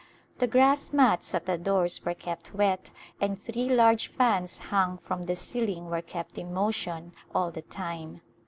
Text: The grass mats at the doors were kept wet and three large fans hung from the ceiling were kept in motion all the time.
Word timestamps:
The 0.39 0.47
grass 0.47 0.91
mats 0.91 1.35
at 1.35 1.45
the 1.45 1.59
doors 1.59 2.03
were 2.03 2.15
kept 2.15 2.55
wet 2.55 2.89
and 3.19 3.39
three 3.39 3.69
large 3.69 4.07
fans 4.07 4.57
hung 4.57 4.97
from 4.97 5.21
the 5.21 5.35
ceiling 5.35 5.91
were 5.91 6.01
kept 6.01 6.39
in 6.39 6.51
motion 6.51 7.13
all 7.35 7.51
the 7.51 7.61
time. 7.61 8.21